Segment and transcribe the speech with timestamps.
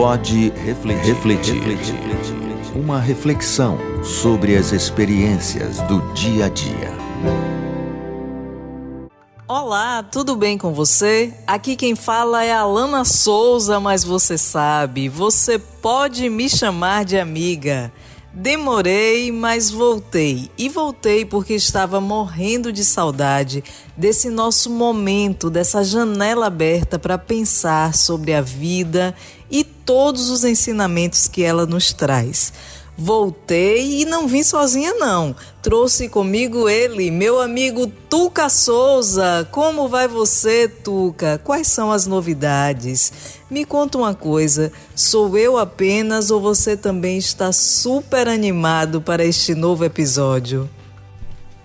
[0.00, 2.34] Pode refletir, refletir, refletir.
[2.74, 6.90] Uma reflexão sobre as experiências do dia a dia.
[9.46, 11.34] Olá, tudo bem com você?
[11.46, 17.18] Aqui quem fala é a Alana Souza, mas você sabe, você pode me chamar de
[17.18, 17.92] amiga.
[18.32, 20.50] Demorei, mas voltei.
[20.56, 23.64] E voltei porque estava morrendo de saudade
[23.96, 29.14] desse nosso momento, dessa janela aberta para pensar sobre a vida
[29.50, 32.52] e todos os ensinamentos que ela nos traz.
[33.02, 35.34] Voltei e não vim sozinha, não.
[35.62, 39.48] Trouxe comigo ele, meu amigo Tuca Souza.
[39.50, 41.40] Como vai você, Tuca?
[41.42, 43.10] Quais são as novidades?
[43.50, 49.54] Me conta uma coisa: sou eu apenas ou você também está super animado para este
[49.54, 50.68] novo episódio?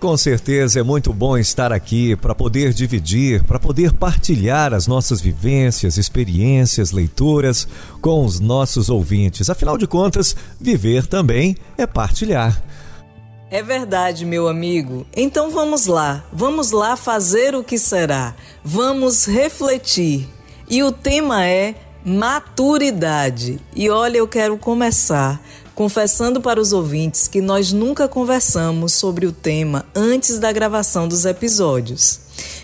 [0.06, 5.20] Com certeza é muito bom estar aqui para poder dividir, para poder partilhar as nossas
[5.20, 7.66] vivências, experiências, leituras
[8.00, 9.50] com os nossos ouvintes.
[9.50, 12.62] Afinal de contas, viver também é partilhar.
[13.50, 15.04] É verdade, meu amigo.
[15.12, 18.36] Então vamos lá, vamos lá fazer o que será.
[18.64, 20.28] Vamos refletir.
[20.70, 23.58] E o tema é maturidade.
[23.74, 25.40] E olha, eu quero começar
[25.76, 31.26] confessando para os ouvintes que nós nunca conversamos sobre o tema antes da gravação dos
[31.26, 32.18] episódios.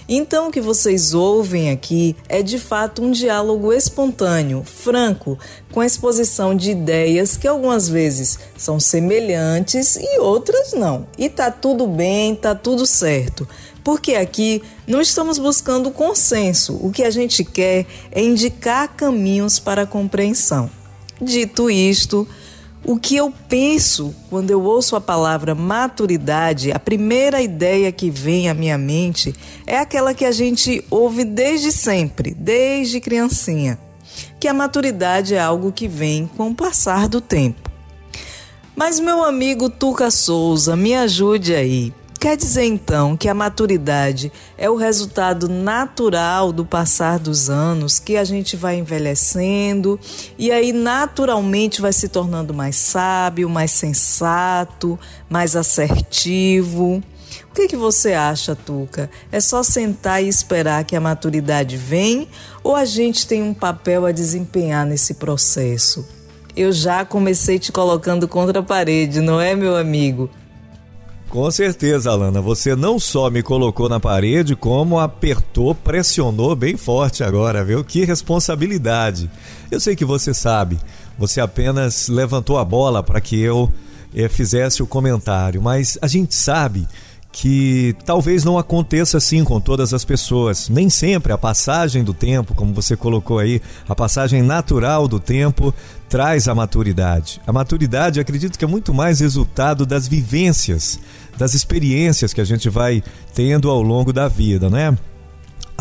[0.08, 5.38] Então, o que vocês ouvem aqui é de fato um diálogo espontâneo, franco,
[5.70, 11.06] com a exposição de ideias que algumas vezes são semelhantes e outras não.
[11.18, 13.46] E tá tudo bem, tá tudo certo.
[13.84, 19.82] Porque aqui não estamos buscando consenso, o que a gente quer é indicar caminhos para
[19.82, 20.70] a compreensão.
[21.20, 22.26] Dito isto,
[22.84, 28.48] o que eu penso quando eu ouço a palavra maturidade, a primeira ideia que vem
[28.48, 29.34] à minha mente
[29.66, 33.78] é aquela que a gente ouve desde sempre, desde criancinha,
[34.40, 37.70] que a maturidade é algo que vem com o passar do tempo.
[38.74, 41.92] Mas meu amigo Tuca Souza, me ajude aí.
[42.22, 48.16] Quer dizer então que a maturidade é o resultado natural do passar dos anos, que
[48.16, 49.98] a gente vai envelhecendo
[50.38, 54.96] e aí naturalmente vai se tornando mais sábio, mais sensato,
[55.28, 57.02] mais assertivo.
[57.50, 59.10] O que, que você acha, Tuca?
[59.32, 62.28] É só sentar e esperar que a maturidade vem
[62.62, 66.06] ou a gente tem um papel a desempenhar nesse processo?
[66.54, 70.30] Eu já comecei te colocando contra a parede, não é, meu amigo?
[71.32, 72.42] Com certeza, Alana.
[72.42, 77.82] Você não só me colocou na parede, como apertou, pressionou bem forte agora, viu?
[77.82, 79.30] Que responsabilidade.
[79.70, 80.78] Eu sei que você sabe.
[81.18, 83.72] Você apenas levantou a bola para que eu
[84.14, 86.86] eh, fizesse o comentário, mas a gente sabe
[87.32, 90.68] que talvez não aconteça assim com todas as pessoas.
[90.68, 95.74] Nem sempre a passagem do tempo, como você colocou aí, a passagem natural do tempo
[96.10, 97.40] traz a maturidade.
[97.46, 101.00] A maturidade, acredito que é muito mais resultado das vivências,
[101.38, 103.02] das experiências que a gente vai
[103.34, 104.96] tendo ao longo da vida, né?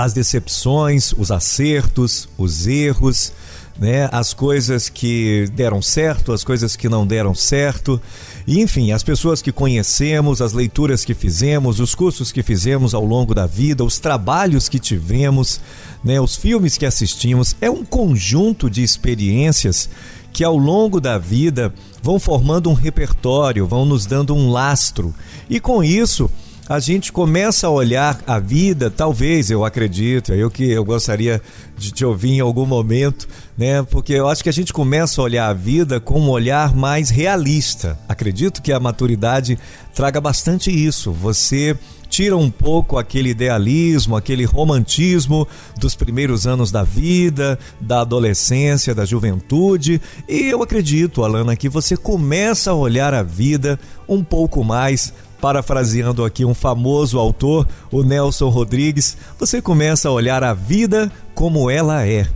[0.01, 3.31] As decepções, os acertos, os erros,
[3.79, 4.09] né?
[4.11, 8.01] As coisas que deram certo, as coisas que não deram certo.
[8.47, 13.05] E, enfim, as pessoas que conhecemos, as leituras que fizemos, os cursos que fizemos ao
[13.05, 15.61] longo da vida, os trabalhos que tivemos,
[16.03, 16.19] né?
[16.19, 19.87] os filmes que assistimos, é um conjunto de experiências
[20.33, 25.13] que ao longo da vida vão formando um repertório, vão nos dando um lastro.
[25.47, 26.27] E com isso,
[26.67, 31.41] a gente começa a olhar a vida, talvez, eu acredito, é eu que eu gostaria
[31.77, 33.27] de te ouvir em algum momento,
[33.57, 33.83] né?
[33.83, 37.09] Porque eu acho que a gente começa a olhar a vida com um olhar mais
[37.09, 37.99] realista.
[38.07, 39.57] Acredito que a maturidade
[39.93, 41.11] traga bastante isso.
[41.11, 41.75] Você
[42.09, 45.47] tira um pouco aquele idealismo, aquele romantismo
[45.79, 51.95] dos primeiros anos da vida, da adolescência, da juventude, e eu acredito, Alana, que você
[51.95, 58.47] começa a olhar a vida um pouco mais parafraseando aqui um famoso autor, o Nelson
[58.49, 62.29] Rodrigues, você começa a olhar a vida como ela é.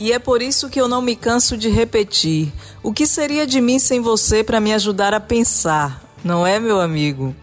[0.00, 2.52] E é por isso que eu não me canso de repetir:
[2.82, 6.80] o que seria de mim sem você para me ajudar a pensar, não é, meu
[6.80, 7.36] amigo?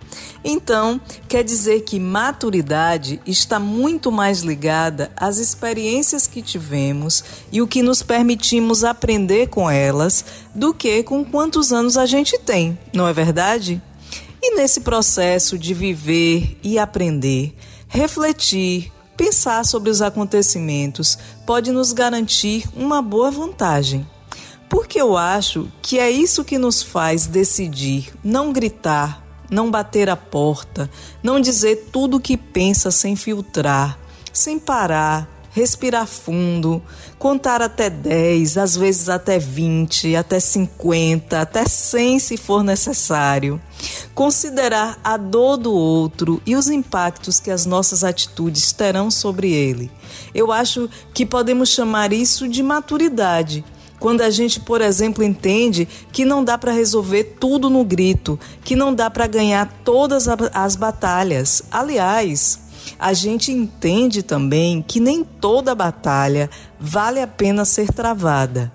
[0.43, 7.67] Então, quer dizer que maturidade está muito mais ligada às experiências que tivemos e o
[7.67, 10.23] que nos permitimos aprender com elas
[10.55, 13.81] do que com quantos anos a gente tem, não é verdade?
[14.41, 17.53] E nesse processo de viver e aprender,
[17.87, 24.07] refletir, pensar sobre os acontecimentos pode nos garantir uma boa vantagem.
[24.69, 30.15] Porque eu acho que é isso que nos faz decidir não gritar, não bater a
[30.15, 30.89] porta,
[31.21, 33.99] não dizer tudo o que pensa sem filtrar,
[34.31, 36.81] sem parar, respirar fundo,
[37.17, 43.61] contar até 10, às vezes até 20, até 50, até 100 se for necessário.
[44.13, 49.91] Considerar a dor do outro e os impactos que as nossas atitudes terão sobre ele.
[50.33, 53.63] Eu acho que podemos chamar isso de maturidade.
[53.99, 58.75] Quando a gente, por exemplo, entende que não dá para resolver tudo no grito, que
[58.75, 61.61] não dá para ganhar todas as batalhas.
[61.69, 62.59] Aliás,
[62.97, 66.49] a gente entende também que nem toda batalha
[66.79, 68.71] vale a pena ser travada.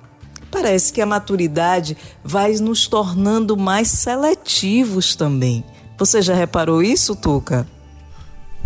[0.51, 5.65] Parece que a maturidade vai nos tornando mais seletivos também.
[5.99, 7.67] Você já reparou isso, Tuca?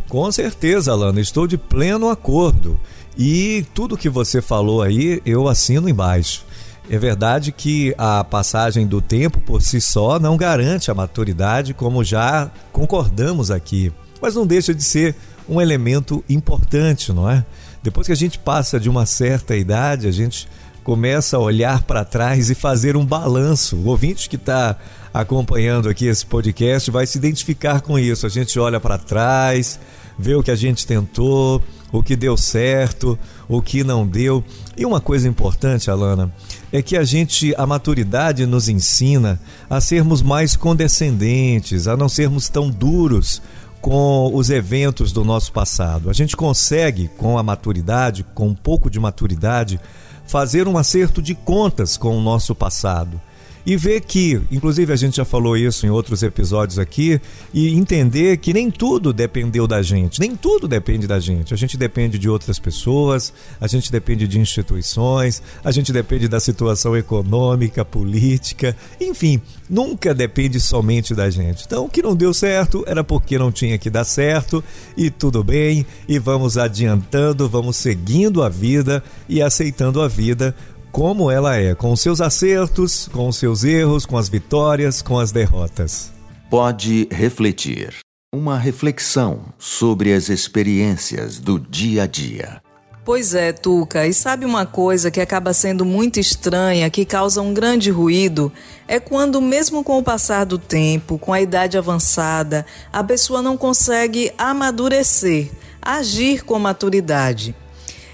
[0.08, 2.78] Com certeza, Alana, estou de pleno acordo.
[3.16, 6.44] E tudo que você falou aí, eu assino embaixo.
[6.90, 12.02] É verdade que a passagem do tempo por si só não garante a maturidade, como
[12.02, 15.14] já concordamos aqui, mas não deixa de ser
[15.48, 17.44] um elemento importante, não é?
[17.82, 20.48] Depois que a gente passa de uma certa idade, a gente
[20.82, 23.76] começa a olhar para trás e fazer um balanço.
[23.76, 24.76] O ouvinte que está
[25.12, 28.26] acompanhando aqui esse podcast vai se identificar com isso.
[28.26, 29.78] A gente olha para trás,
[30.18, 31.62] vê o que a gente tentou,
[31.92, 33.18] o que deu certo,
[33.48, 34.42] o que não deu.
[34.76, 36.32] E uma coisa importante, Alana,
[36.72, 42.48] é que a gente, a maturidade nos ensina a sermos mais condescendentes, a não sermos
[42.48, 43.40] tão duros
[43.80, 46.10] com os eventos do nosso passado.
[46.10, 49.80] A gente consegue, com a maturidade, com um pouco de maturidade,
[50.26, 53.20] fazer um acerto de contas com o nosso passado
[53.68, 57.20] e ver que, inclusive a gente já falou isso em outros episódios aqui,
[57.52, 61.52] e entender que nem tudo dependeu da gente, nem tudo depende da gente.
[61.52, 63.30] A gente depende de outras pessoas,
[63.60, 69.38] a gente depende de instituições, a gente depende da situação econômica, política, enfim,
[69.68, 71.64] nunca depende somente da gente.
[71.66, 74.64] Então, o que não deu certo era porque não tinha que dar certo,
[74.96, 80.54] e tudo bem, e vamos adiantando, vamos seguindo a vida e aceitando a vida
[80.92, 85.18] como ela é, com os seus acertos, com os seus erros, com as vitórias, com
[85.18, 86.12] as derrotas.
[86.50, 87.96] Pode refletir.
[88.34, 92.60] Uma reflexão sobre as experiências do dia a dia.
[93.08, 97.54] Pois é, Tuca, e sabe uma coisa que acaba sendo muito estranha, que causa um
[97.54, 98.52] grande ruído?
[98.86, 103.56] É quando, mesmo com o passar do tempo, com a idade avançada, a pessoa não
[103.56, 105.50] consegue amadurecer,
[105.80, 107.56] agir com maturidade.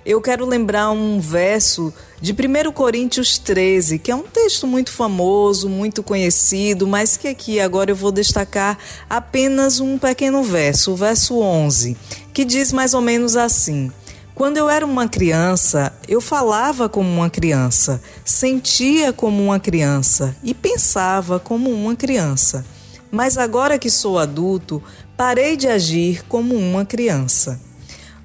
[0.06, 1.90] Eu quero lembrar um verso
[2.20, 7.58] de 1 Coríntios 13, que é um texto muito famoso, muito conhecido, mas que aqui
[7.58, 8.76] agora eu vou destacar
[9.08, 11.96] apenas um pequeno verso, o verso 11,
[12.34, 13.90] que diz mais ou menos assim:
[14.34, 20.52] Quando eu era uma criança, eu falava como uma criança, sentia como uma criança e
[20.52, 22.62] pensava como uma criança.
[23.10, 24.82] Mas agora que sou adulto,
[25.16, 27.58] parei de agir como uma criança.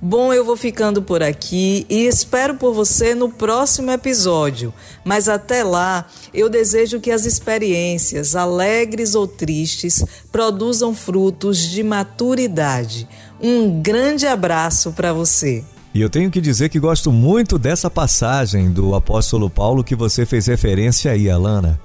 [0.01, 4.73] Bom, eu vou ficando por aqui e espero por você no próximo episódio.
[5.03, 13.09] Mas até lá, eu desejo que as experiências, alegres ou tristes, produzam frutos de maturidade.
[13.41, 15.65] Um grande abraço para você.
[15.93, 20.25] E eu tenho que dizer que gosto muito dessa passagem do apóstolo Paulo que você
[20.25, 21.77] fez referência aí, Alana.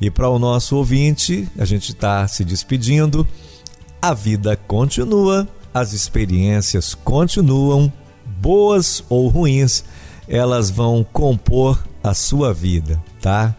[0.00, 3.26] E para o nosso ouvinte, a gente está se despedindo.
[4.00, 5.46] A vida continua
[5.78, 7.92] as experiências continuam,
[8.40, 9.84] boas ou ruins,
[10.28, 13.54] elas vão compor a sua vida, tá?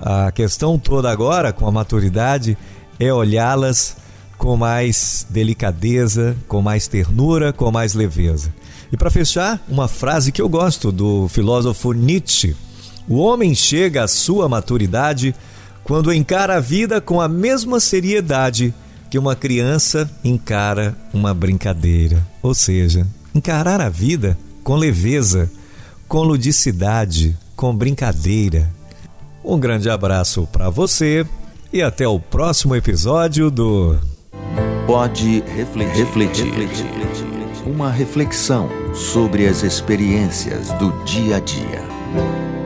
[0.00, 2.56] A questão toda agora com a maturidade
[2.98, 3.96] é olhá-las
[4.38, 8.52] com mais delicadeza, com mais ternura, com mais leveza.
[8.90, 12.56] E para fechar, uma frase que eu gosto do filósofo Nietzsche:
[13.06, 15.34] O homem chega à sua maturidade
[15.84, 18.74] quando encara a vida com a mesma seriedade
[19.10, 25.50] que uma criança encara uma brincadeira, ou seja, encarar a vida com leveza,
[26.06, 28.70] com ludicidade, com brincadeira.
[29.44, 31.26] Um grande abraço para você
[31.72, 33.98] e até o próximo episódio do
[34.86, 36.06] Pode refletir.
[36.06, 36.86] refletir.
[37.66, 42.59] Uma reflexão sobre as experiências do dia a dia.